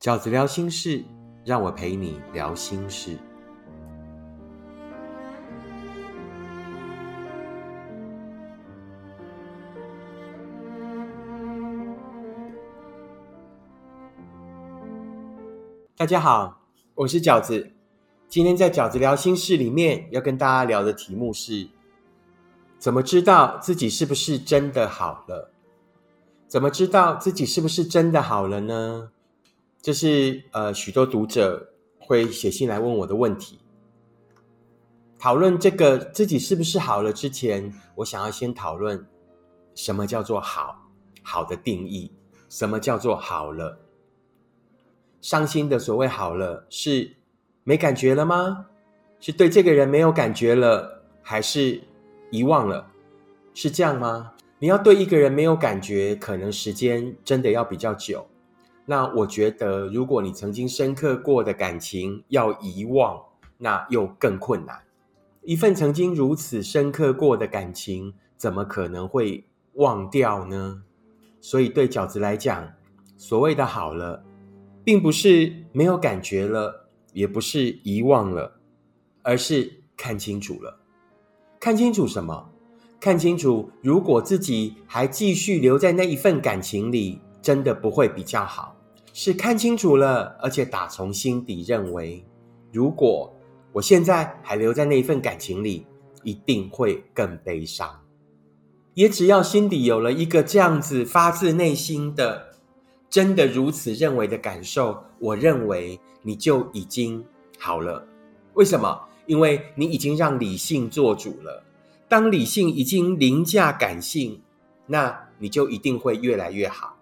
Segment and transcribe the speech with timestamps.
[0.00, 1.04] 饺子聊心事，
[1.44, 3.18] 让我陪你聊心事。
[15.94, 16.62] 大家好，
[16.94, 17.70] 我是饺子。
[18.26, 21.68] 今天在饺子聊心事里面要跟大家聊的题目是：
[22.78, 25.52] 怎么知道自己是不是真的好了？
[26.48, 29.10] 怎么知道自己是不是真的好了呢？
[29.82, 33.58] 这是呃许多读者会写信来问我的问题。
[35.18, 39.06] 讨论这个自己是不是好了之前，我想要先讨论
[39.74, 40.90] 什么叫做好，
[41.22, 42.12] 好的定义，
[42.48, 43.78] 什么叫做好了？
[45.20, 47.16] 伤心的所谓好了，是
[47.64, 48.66] 没感觉了吗？
[49.18, 51.80] 是对这个人没有感觉了，还是
[52.30, 52.90] 遗忘了？
[53.54, 54.32] 是这样吗？
[54.58, 58.26] 你要对一个人没有感觉，可能时间真的要比较久。
[58.90, 63.22] 那我觉得，如果你曾经深刻过的感情要遗忘，
[63.56, 64.76] 那又更困难。
[65.42, 70.82] 一份曾经如此深刻过的感情，怎么可能会忘掉呢？
[71.40, 72.68] 所以，对饺子来讲，
[73.16, 74.24] 所谓的好了。
[74.82, 78.58] 并不是没有感觉了，也不是遗忘了，
[79.22, 80.80] 而是看清楚了。
[81.60, 82.50] 看清楚什么？
[82.98, 88.74] 看清楚，如果自己还继续留在那一份感情里，真的不会比较好。
[89.12, 92.24] 是看清楚了，而且打从心底认为，
[92.72, 93.34] 如果
[93.72, 95.86] 我现在还留在那一份感情里，
[96.22, 98.00] 一定会更悲伤。
[98.94, 102.50] 也只要心底有了一个这样子发自内心的。
[103.08, 107.24] 真的如此认为的感受，我认为你就已经
[107.58, 108.06] 好了。
[108.54, 109.00] 为什么？
[109.26, 111.64] 因为你已经让理性做主了。
[112.08, 114.40] 当理性已经凌驾感性，
[114.86, 116.96] 那你就一定会越来越好。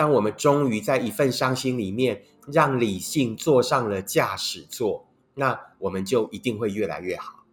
[0.00, 7.44] 当我们终于在一份伤心里面，让理性坐上了驾驶座，那我们就一定会越来越好。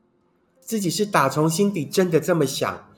[0.61, 2.89] 自己是打从心底真的这么想。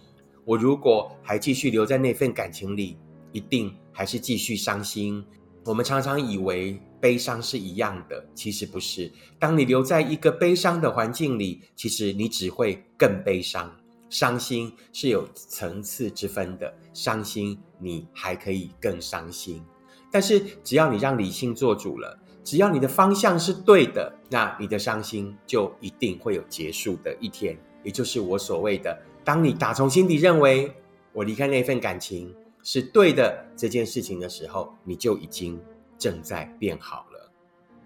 [0.45, 2.95] 我如果还继续留在那份感情里，
[3.31, 3.73] 一定。
[3.91, 5.25] 还是继续伤心。
[5.65, 9.11] 我们常常以为悲伤是一样的，其实不是。
[9.39, 13.75] 当你留在一个悲伤的环境里，其实你只会更悲伤。
[14.09, 19.63] 伤心是有层次之分的，伤心你还可以更伤心。
[20.11, 27.57] 但是只要你让理性做主了，只要你的方向是对的，那你的伤心就一定会有结束的一天。
[27.83, 30.73] 也就是我所谓的，当你打从心底认为
[31.13, 32.35] 我离开那份感情。
[32.61, 35.57] 是对的这件事情的时候，你就已经
[35.97, 37.31] 正在变好了。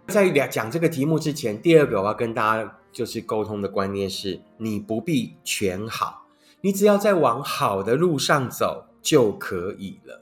[0.08, 6.28] 在讲这个题目之前，第二个我要跟大家就是沟通的观念是：你不必全好，
[6.62, 10.22] 你只要在往好的路上走就可以了。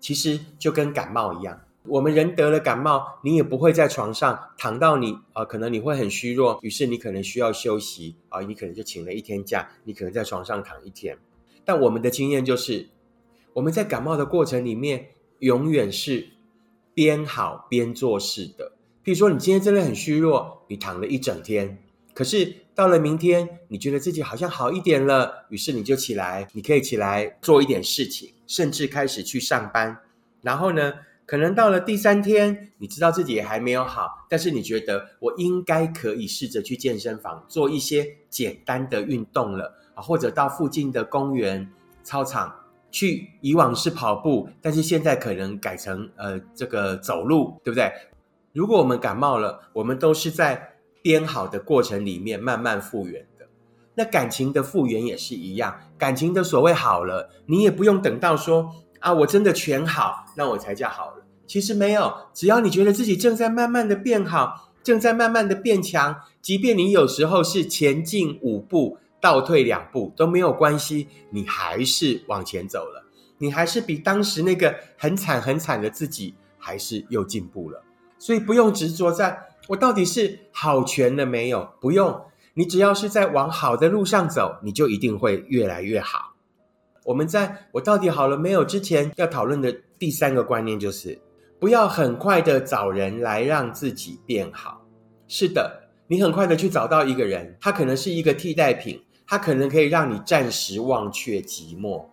[0.00, 11.16] 其实就跟感冒一样，我们人得了感冒，你也不会在床上躺到你啊，可能你会很虚弱，于是你可能需要休息啊，你可能就请了一天假，你可能在床上躺一天。
[11.64, 12.88] 但我们的经验就是。
[13.54, 16.30] 我们在感冒的过程里面，永远是
[16.92, 18.72] 边好边做事的。
[19.04, 21.78] 比如说，你今天真的很虚弱，你躺了一整天，
[22.14, 29.98] 可是到了明天，你觉得自己好像好一点了，于是你就起来，你可以起来做一点事情，甚至开始去上班。
[30.40, 30.94] 然后呢，
[31.26, 41.68] 可能到了第三天，你知道自己还没有好，但是你觉得我应该可以试着去健身房做一些简单的运动了啊，或者到附近的公园、
[42.02, 42.60] 操场。
[42.90, 47.90] 去以往是跑步，但是现在可能改成呃这个走路，对不对？
[48.52, 50.73] 如果我们感冒了，我们都是在
[51.04, 53.44] 编好的过程里面慢慢复原的。
[53.96, 61.26] 那感情的复原也是一样，感情的所谓好了，你也不用等到说啊我真的全好，那我才叫好了。
[61.46, 68.96] 其实没有，只要你觉得自己正在慢慢的变好，正在慢慢的变强，即便你有时候是前进五步。
[69.20, 73.06] 倒退两步都没有关系，你还是往前走了，
[73.38, 77.82] 你还是比当时那个很惨很惨的自己还是又进步了。
[78.18, 82.20] 所以不用执着在我到底是好全了没有，不用，
[82.54, 86.34] 你只要是在往好的路上走，你就一定会越来越好。
[87.04, 91.20] 我们在我到底好了没有之前要讨论的第三个观念就是，
[91.58, 94.84] 不要很快的找人来让自己变好。
[95.28, 99.00] 是的，你很快的去找到一个人，他可能是一个替代品。
[99.26, 102.04] 他可能可以让你暂时忘却寂寞，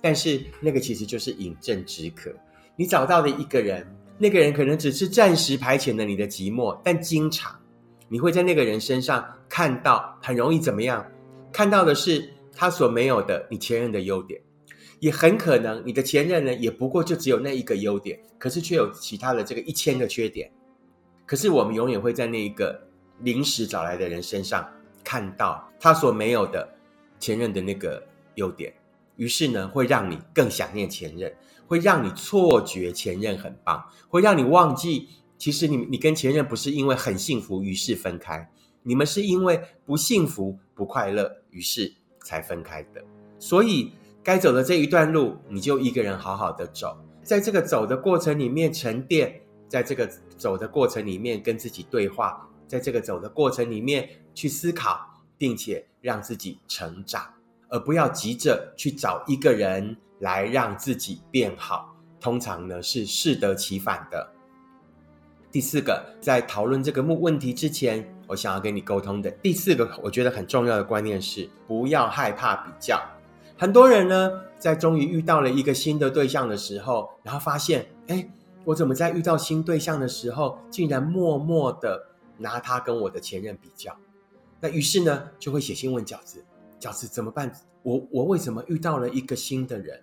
[0.00, 2.32] 但是那个其实就是饮鸩止渴。
[2.74, 3.86] 你找到的一个人，
[4.18, 7.60] 那个人可能只是暂时排遣了你的寂寞，但经常
[8.08, 11.04] 你会在那个人身上看到很容易怎么样？
[11.52, 14.40] 看到的是他所没有的你前任的优点，
[15.00, 20.50] 也很可能你的前任呢，也不过就只有那一个优点，可是却有其他的这个一千个缺点。
[21.26, 22.80] 可是我们永远会在那一个
[23.20, 24.68] 临时找来的人身上
[25.02, 26.68] 看到他所没有的
[27.18, 28.02] 前任的那个
[28.34, 28.72] 优点，
[29.16, 31.32] 于是呢，会让你更想念前任，
[31.66, 35.08] 会让你错觉前任很棒，会让你忘记
[35.38, 38.50] 其实你你跟前任不是因为很幸福于是分开，
[38.82, 43.04] 你们是因为不幸福不快乐于是才分开的。
[43.38, 49.40] 所以该走的这一段路，你就一个人好好的走，在这个走的过程里面沉淀。
[49.66, 57.33] 在这个走的过程里面，跟自己对话，在这个走的过程里面去思考，并且让自己成长，
[57.68, 61.94] 而不要急着去找一个人来让自己变好。
[62.20, 64.30] 通常呢是适得其反的。
[65.50, 73.00] 第四个，在讨论这个问问题之前，我想要跟你沟通的第四个，我觉得很重要的观念是：不要害怕比较。
[73.56, 78.28] 很多人呢，在终于遇到了一个新的对象的时候，然后发现，哎。
[78.66, 82.02] 我怎么在遇到新对象的时候，竟然默默的
[82.38, 83.94] 拿他跟我的前任比较？
[84.58, 86.42] 那于是呢，就会写信问饺子：
[86.84, 87.50] 饺子怎么办？
[87.82, 89.98] 我我为什么遇到了一个新的人，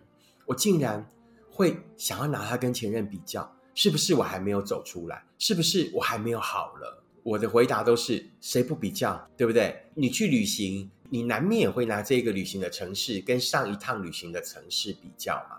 [0.45, 1.07] 我竟然
[1.49, 3.49] 会想要拿他跟前任比较？
[3.75, 5.23] 是不是我还没有走出来？
[5.37, 7.03] 是不是我还没有好了？
[7.21, 9.29] 我的回答都是：谁不比较？
[9.37, 9.85] 对不对？
[9.93, 15.57] 你去旅行，你难免也会拿这个旅行的城市跟上一趟旅行的城市比较嘛。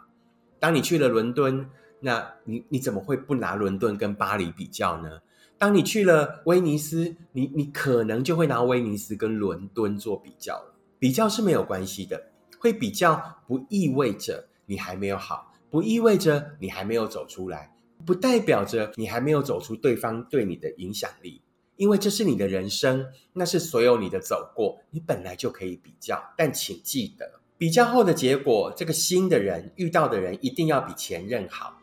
[0.58, 1.70] 当你去了伦敦。
[2.04, 5.20] 那你你怎么会不拿伦敦跟巴黎比较呢？
[5.56, 10.71] 当你去了威尼斯，你你可能就会拿威尼斯跟伦敦做比较了。
[11.02, 12.28] 比较是没有关系的，
[12.60, 17.74] 会比较不意味着你还没有好，不意味着你还没有走出来，
[18.06, 21.42] 不代表着你还没有走出对方对你的影响力。
[21.74, 26.22] 因为这是你的人生，那是所有你的走过，你本来就可以比较。
[26.36, 31.80] 但请记得，比较后的结果，这个新的人遇到的人一定要比前任好。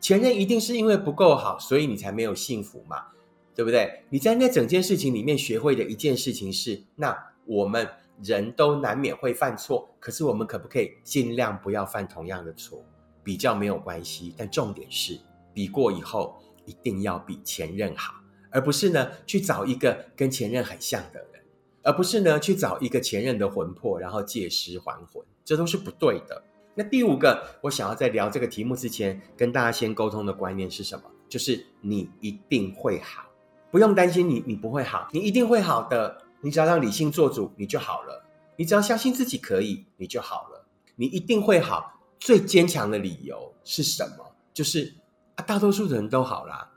[0.00, 3.06] 前任一定是因为不够好，所以你才没有幸福嘛，
[3.52, 4.04] 对不对？
[4.10, 7.88] 你在那整件事情里面学会的一件事情是，那我们
[8.24, 12.82] 人都难免会犯错，可是我们可不可以尽量不要犯同样的错？
[13.22, 15.20] 比较没有关系，但重点是
[15.52, 16.36] 比过以后
[16.66, 18.14] 一定要比前任好，
[18.50, 21.42] 而不是呢去找一个跟前任很像的人，
[21.82, 26.42] 而不是呢去找一个前任的魂魄，然后借尸还魂，这都是不对的。
[26.74, 31.04] 那第五个，我想要在聊这个题目之前，跟大家先沟通的观念是什么？
[31.28, 33.24] 就是你一定会好，
[33.70, 36.23] 不用担心你你不会好，你一定会好的。
[36.44, 38.22] 你只要让理性做主，你就好了。
[38.56, 40.66] 你只要相信自己可以，你就好了。
[40.96, 41.98] 你一定会好。
[42.20, 44.36] 最坚强的理由是什么？
[44.52, 44.94] 就是
[45.36, 46.72] 啊，大多数人都好啦。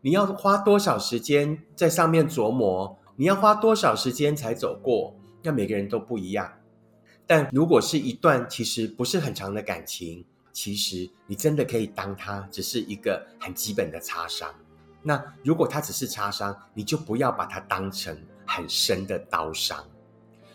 [0.00, 2.98] 你要花多少时间在上面琢磨？
[3.16, 5.14] 你要花多少时间才走过？
[5.42, 6.50] 那每个人都不一样。
[7.26, 14.52] 但如果是一段其实不是很长的感情，其实你真的可以当它只是一个很基本的擦伤。
[15.02, 18.20] 那如果它只是擦伤，你就不要把它当成
[18.50, 19.82] 很深的刀伤。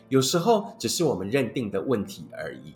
[0.09, 2.73] 有时候只是我们认定的问题而已。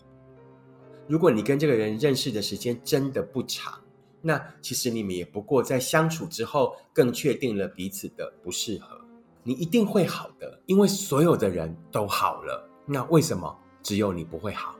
[1.06, 3.78] 如果你跟这个人认识的时间真的不长，
[4.22, 8.98] 那其实你们也不过在相处之后更确定了彼此的不适合。
[9.42, 12.68] 你一定会好的，因为所有的人都好了。
[12.86, 13.56] 那为什么？
[13.82, 14.76] 只有你不会好。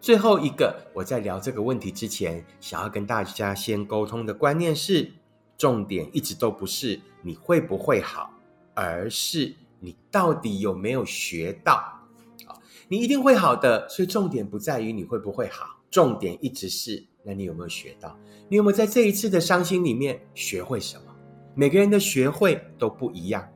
[0.00, 5.10] 最后一个，我在聊这个问题之前，想要跟大家先沟通的观念是：
[5.56, 8.34] 重点一直都不是你会不会好，
[8.74, 12.56] 而是你到底有没有学到啊。
[12.88, 18.16] 你一定会好的，所以重点不在于你会不会好，重点一直是那你有没有学到？
[18.48, 21.14] 你有没有在这一次的伤心里面学会什么？
[21.54, 23.48] 每个人的学会都不一样。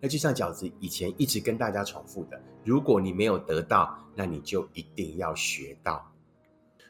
[0.00, 5.96] 那就像饺子以前一直跟大家重复的：如果你没有得到，那你就一定要学到；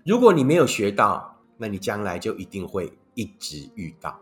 [0.04, 4.18] 如果你没有学到，那你将来就一定会一直遇到。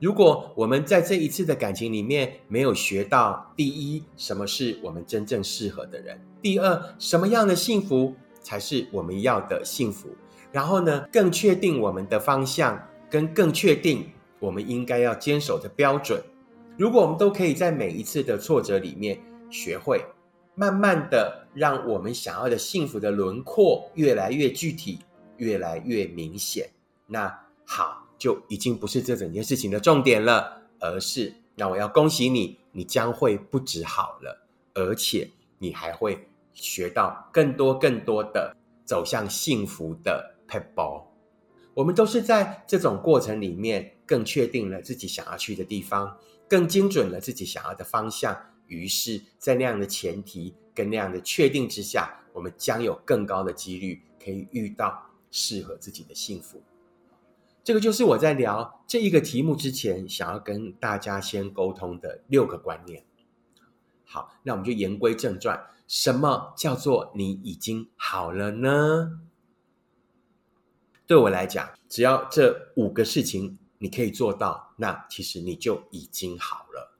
[0.00, 10.10] 如果我们在这一次的感情里面没有学到，第一，什么是我们真正适合的人；第二，什么样的幸福才是我们要的幸福；
[10.52, 16.22] 然后呢，更确定我们的方向，跟更确定我们应该要坚守的标准。
[16.76, 20.00] 如果我们都可以在每一次的挫折里面学会，
[20.54, 25.00] 慢慢的让我们想要的幸福的轮廓越来越具体，
[25.38, 26.68] 越来越明显，
[27.08, 41.06] 那好就已经不是这整件事情的重点了，而是那我要恭喜你，你将会不止好了，而且你还会学到更多更多的走向幸福的 p e b l
[41.74, 46.18] 我们都是在这种过程里面更确定了自己想要去的地方。
[46.50, 48.34] 更精准了自己想要的方向，
[48.68, 54.98] 于是，在那样的前提跟那样的确定之下，我们将有更高的几率可以遇到
[55.30, 56.62] 适合自己的幸福。
[57.68, 63.04] 这个就是我在聊这一个题目之前，想要跟大家先沟通的六个观念。
[64.06, 69.20] 好，那我们就言归正传，什么叫做你已经好了呢？
[71.06, 76.96] 对我来讲，只要这五个事情你可以做到，那其实你就已经好了。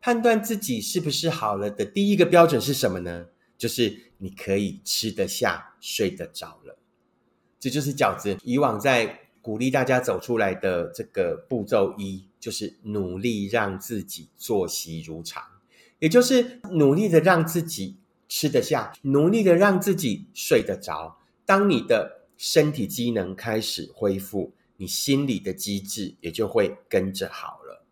[0.00, 3.26] 判断自己是不是好了的第一个标准是什么呢？
[3.58, 6.78] 就是你可以吃得下、睡得着了。
[7.58, 9.26] 这就是饺子以往在。
[9.42, 15.42] 鼓励大家走出来的这个步骤一，就是努力让自己作息如常，
[15.98, 17.96] 也就是努力的让自己
[18.28, 21.16] 吃得下，努力的让自己睡得着。
[21.46, 27.84] 当你的身体机能开始恢复，你心理的机制也就会跟着好了，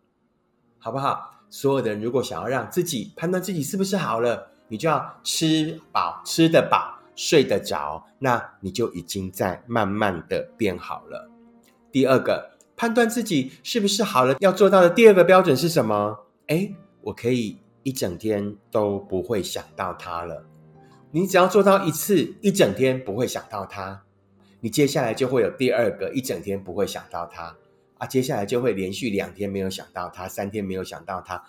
[0.77, 1.43] 好不好？
[1.49, 11.27] 所有的人如果想要让自己判断自己是不是好了，你就要吃饱，吃得饱，睡得着，那你就已经在慢慢的变好了。
[11.91, 16.17] 第二个判断自己是不是好了，要做到的第二个标准是什么？
[16.47, 20.45] 哎，我可以一整天都不会想到他了。
[21.11, 24.03] 你只要做到一次，一整天不会想到他，
[24.61, 27.57] 你接下来就会有第二个一整天不会想到他
[27.97, 31.43] 啊，接下来就会连续两天没有想到他，三天没有想到他。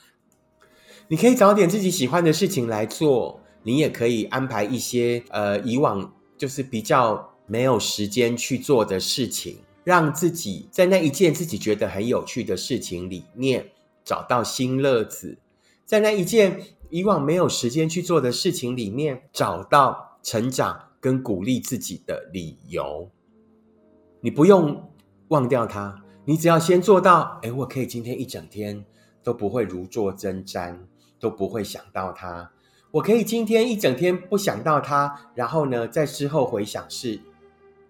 [1.08, 9.58] 你可以找点自己喜欢的事情来做，你也可以安排一些呃以往就是比较没有时间去做的事情。
[9.82, 13.70] 让自己在那一件自己觉得很有趣的事情里面
[14.04, 15.38] 找到新乐子，
[15.86, 16.60] 在那一件
[16.90, 23.10] 以往没有时间去做的事情里面找到成长跟鼓励自己的理由。
[24.20, 24.92] 你不用
[25.28, 27.40] 忘掉它，你只要先做到。
[27.42, 28.84] 哎，我可以今天一整天
[29.22, 30.76] 都不会如坐针毡，
[31.18, 32.50] 都不会想到他。
[32.90, 37.20] 我可以今天一整天不想到他，然后呢，在之后回想是。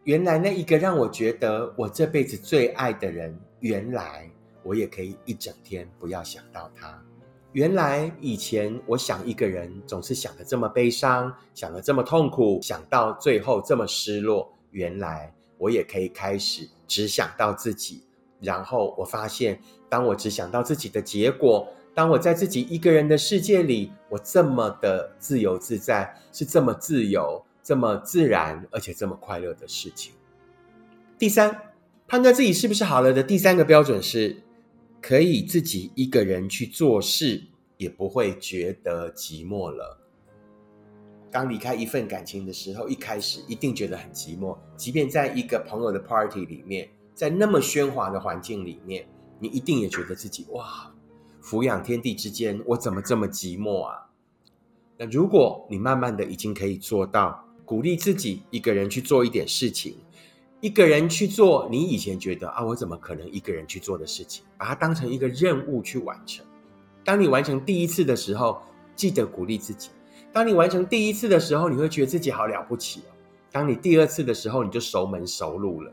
[0.05, 4.31] 原来那一个让我觉得我这辈子最爱的人，原来
[4.63, 7.01] 我也可以一整天不要想到他。
[7.53, 14.51] 原来以前我想一个人总是想的这么悲伤，想的这么痛苦，想到最后这么失落。
[14.71, 18.03] 原来我也可以开始只想到自己。
[18.41, 27.45] 然后我发现，当我只想到自己的结果，当我在自己一个人的世界里，我这么的自由自在，是这么自由。
[27.63, 30.15] 这么自然而且这么快乐的事情。
[31.19, 31.75] 第三，
[32.09, 34.43] 判断自己是不是好了的第三个标准是，
[35.03, 37.45] 可以自己一个人去做事，
[37.77, 39.99] 也不会觉得寂寞了。
[41.31, 49.07] 刚离开一份感情的时候，一开始一定觉得很寂寞，即便在一个朋友的 party 里面，在那么喧哗的环境里面，
[49.39, 50.91] 你一定也觉得自己哇，
[51.43, 54.09] 俯仰天地之间，我怎么这么寂寞啊？
[54.97, 57.45] 那如果你慢慢的已经可以做到。
[57.71, 59.95] 鼓励自己一个人去做一点事情，
[60.61, 66.45] 一个人去做你以前觉得啊，我怎么可能一个人去做的事情，把它当成一个任务去完成。
[67.05, 68.61] 当你完成第一次的时候，
[68.97, 69.91] 记得鼓励自己；
[70.33, 73.15] 当你完成第一次的时候，你会觉得自己好了不起哦。
[73.53, 75.93] 当你第二次的时候，你就熟门熟路了；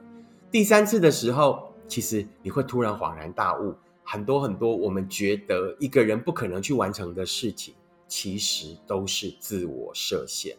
[0.50, 7.75] 第三次的时候，其实你会突然恍然大悟，很多很多我们觉得一个人不可能去完成的事情，
[8.07, 10.57] 其实都是自我设限。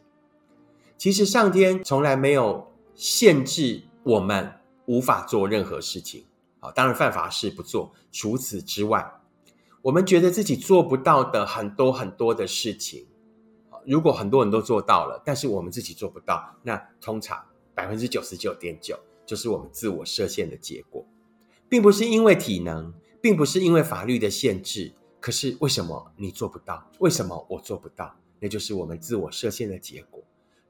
[0.98, 4.52] 其实上天从来没有限制我们
[4.86, 6.26] 无法做任何事情，
[6.58, 7.94] 好，当然犯法事不做。
[8.10, 9.08] 除此之外，
[9.80, 13.06] 我们觉得自己做不到的很多很多的事情，
[13.86, 17.40] 如果很多人都做到了，但是我们自己做不到，那通常
[17.76, 21.06] 百分之九十九点九就是我们自我设限的结果，
[21.68, 24.92] 并不是因为体能，并不是因为法律的限制。
[25.20, 26.90] 可是为什么你做不到？
[26.98, 28.16] 为什么我做不到？
[28.40, 30.17] 那就是我们自我设限的结果。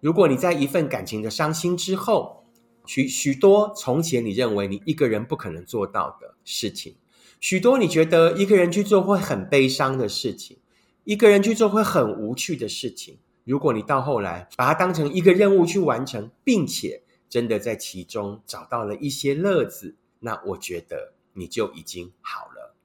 [0.01, 2.45] 如果你在一份感情的伤心之后，
[2.87, 6.95] 许许多从前你认为你一个人不可能做到的事情，
[7.41, 10.59] 许多你觉得一个人去做会很悲伤的事情，
[11.03, 22.77] 一个人去做会很无趣的事情，如果你到后来把它当成一个任务去完成，并且真的在其中找到了一些乐子，那我觉得你就已经好了。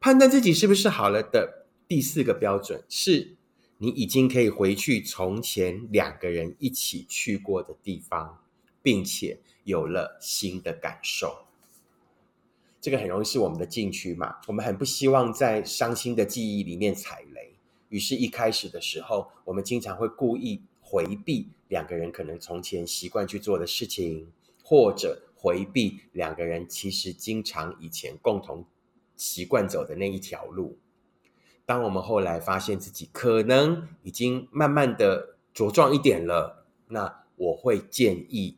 [0.00, 3.35] 判断自己是不是好了的第四个标准是。
[3.78, 8.42] 你已经可以回去从前两个人一起去过的地方，
[8.82, 11.44] 并且有了新的感受。
[12.80, 14.36] 这个很容易是我们的禁区嘛？
[14.46, 17.52] 我们很不希望在伤心的记忆里面踩雷，
[17.88, 28.64] 于是一开始的时候，我们经常会故意回避两个人可能从前习惯去做的事情，或者回避两个人其实经常以前共同
[29.16, 30.78] 习惯走的那一条路。
[31.66, 38.56] 当我们后来发现自己可能已经慢慢的茁壮一点了，那我会建议，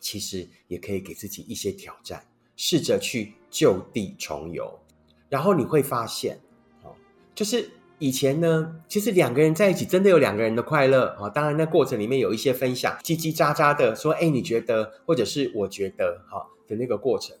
[0.00, 2.26] 其实也可以给自己一些挑战，
[2.56, 4.80] 试着去就地重游，
[5.28, 6.40] 然后你会发现，
[6.82, 6.94] 哦，
[7.34, 11.28] 就是以前呢，其实两个人在一起真的有两个人的快乐啊。
[11.28, 17.36] 当然，那过程里面有一些分享，叽叽喳喳的说：“哎，你觉得？”或者是我觉得，哈的那个过程。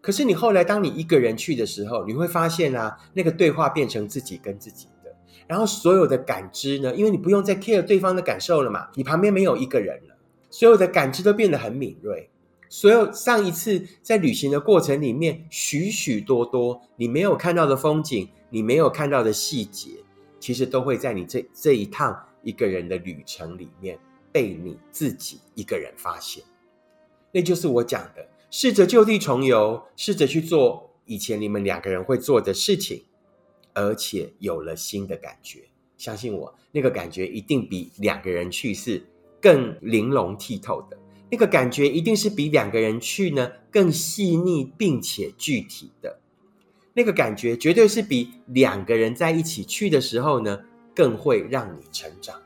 [0.00, 5.14] 可是你后来当你一个人去的时候，你会发现啊，那个对话变成自己跟自己的，
[5.46, 10.16] 然后所有的感知呢，因为你不用再 care 对方的感受了嘛，你旁边没有一个人了，
[10.48, 12.30] 所有的感知都变得很敏锐。
[12.70, 19.90] 所有上一次在旅行的过程里面，许许多多你没有看到的风景，你没有看到的细节，
[20.38, 23.98] 其实都会在你这这一趟一个人的旅程里面
[24.32, 26.42] 被你自己一个人发现。
[27.32, 28.26] 那就是我讲的。
[28.50, 33.04] 试着就地重游，试着去做以前你们两个人会做的事情，
[33.74, 35.60] 而且有了新的感觉。
[35.96, 39.06] 相信我，那个感觉一定比两个人去是
[39.40, 40.98] 更玲珑剔透的。
[41.30, 46.18] 那个感觉一定是比两个人去呢更细腻并且具体的。
[46.94, 50.60] 那个感觉绝对是比两个人在一起去的时候呢
[50.92, 52.42] 更会让你成长。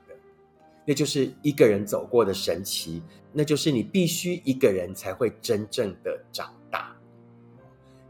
[0.85, 3.03] 那就是一个人走过的神奇。
[3.37, 6.97] 那就是你必须一个人才会真正的长大，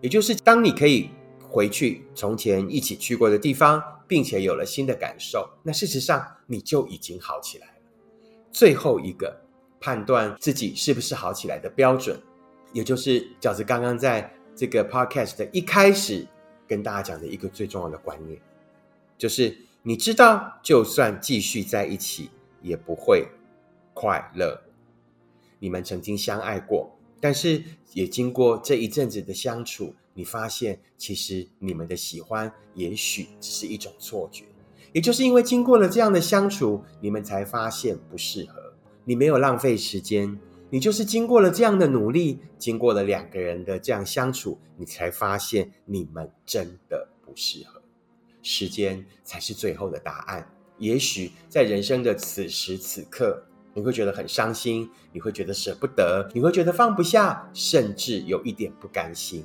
[0.03, 1.09] 也就是当你可以
[1.41, 7.73] 回去从前一起去过的地方，并且有了新的感受，那事实上你就已经好起来了。
[8.53, 9.35] 最后一个
[9.81, 12.21] 判断自己是不是好起来的标准，
[12.75, 16.27] 也就是饺子刚刚在这个 podcast 的一开始
[16.69, 18.39] 跟大家讲的一个最重要的观念，
[19.17, 22.29] 就是你知道，就算继续在一起，
[22.65, 23.29] 也不会
[23.93, 24.61] 快乐。
[25.61, 34.45] 你们曾经相爱过，但是也经过这一阵子的相处，你发现其实你们的喜欢也许只是一种错觉。
[34.93, 38.73] 也就是因为经过了这样的相处，你们才发现不适合。
[39.05, 40.39] 你没有浪费时间，
[40.71, 47.83] 你就是经过了这样的努力，经过了两个人的这样相处，你才发现你们真的不适合。
[48.43, 50.54] 时间才是最后的答案。
[50.79, 53.43] 也许在人生的此时此刻。
[53.77, 59.45] 你会觉得很伤心，你会觉得舍不得，你会觉得放不下，甚至有一点不甘心。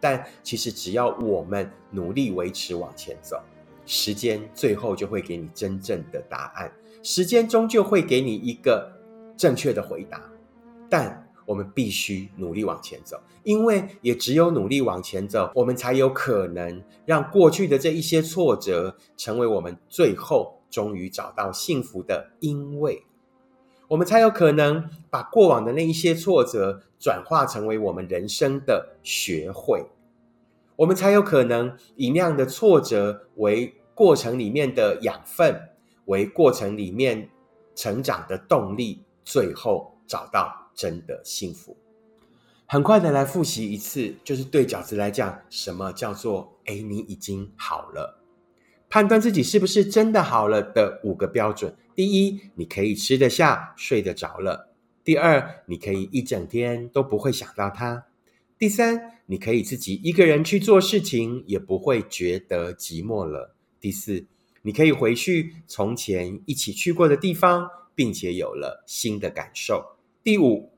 [0.00, 3.40] 但其实只要我们努力维持往前走，
[3.86, 6.72] 时间最后就会给你真正的答案。
[7.04, 8.90] 时间终究会给你一个
[9.36, 10.20] 正确的回答。
[10.88, 23.04] 但我们必须努力往前走，因为也只有努力往前走，我们才有可能让过去的这一些挫折成为我们最后终于找到幸福的因为。
[23.88, 29.86] 我们才有可能把过往的那一些挫折转化成为我们人生的学会，
[30.76, 35.70] 我们才有可能以那样的挫折为过程里面的养分，
[36.04, 37.30] 为过程里面
[37.74, 41.76] 成长的动力，最后找到真的幸福。
[42.66, 48.18] 很快的来复习一次，就是对饺子来讲，什么叫做“哎，你已经好了”。
[48.90, 54.68] 判断自己是不是真的好了的五个标准：第一，你可以吃得下、睡得着了；
[55.04, 58.02] 第二，你可以一整天都不会想到他；
[58.58, 64.26] 第三，你可以自己一个人去做事情，也不会觉得寂寞了；第四，
[64.62, 70.72] 你可以回去从前一起去过的地方，并且有了新的感受；第五，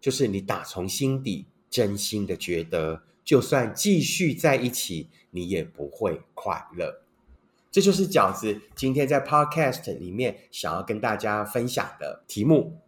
[0.00, 7.02] 就是你打从心底真心的觉得，就算继续在一起，你也不会快乐。
[7.70, 12.78] 这就是饺子今天在 Podcast 里面想要跟大家分享的题目：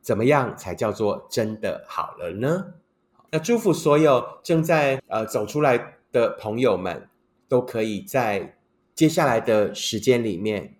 [0.00, 2.74] 怎么样才叫做真的好了呢？
[3.30, 7.08] 那祝福所有正在呃走出来的朋友们，
[7.48, 8.56] 都可以在
[8.94, 10.76] 接下来的时间里面，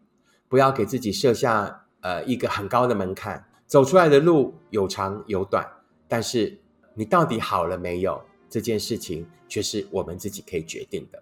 [0.48, 3.44] 不要给自己设下呃一个很高的门槛。
[3.66, 5.66] 走出来的路有长有短，
[6.06, 6.56] 但是
[6.94, 8.22] 你到底好了没有？
[8.48, 11.20] 这件事情却是我们自己可以决定的。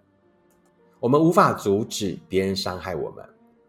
[1.05, 3.23] 我们无法阻止别人伤害我们，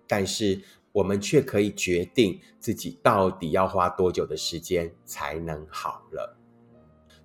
[0.06, 0.58] 但是
[0.90, 6.34] 我们却可以决定自己到底要花多久的时间才能好了。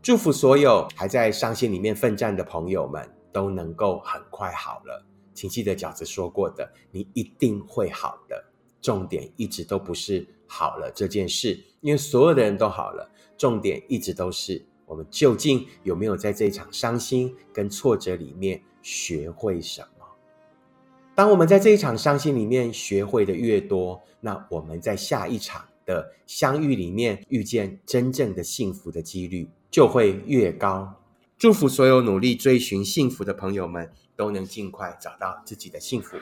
[0.01, 5.07] 祝福所有还在伤心里面奋战的朋友们都能够很快好了。
[5.33, 8.43] 请记得饺子说过的，你一定会好的。
[8.81, 13.09] 重点一直都不是好了这件事，因为所有的人都好了。
[13.37, 20.00] 重点一直都是我们究竟有没有在这场伤心跟挫折里面学会什么。
[21.21, 30.91] 当我们在这一场伤心里面学会的越多，那我们在下一场的相遇里面遇见真正的幸福的几率就会越高。
[31.37, 36.17] 祝福所有努力追寻幸福的朋友们都能尽快找到自己的幸福。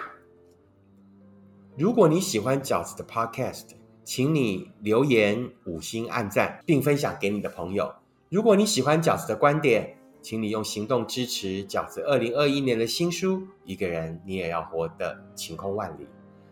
[1.77, 3.67] 如果你喜欢饺子的 Podcast，
[4.03, 7.89] 请你留言五星按赞，并分享给你的朋友。
[8.27, 16.03] 如果你喜欢饺子的观点，请你用行动支持饺子二零二一年的新书《一个人你也要活得晴空万里》。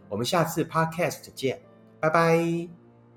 [0.10, 1.62] 我们下次 Podcast 见，
[2.00, 2.87] 拜拜。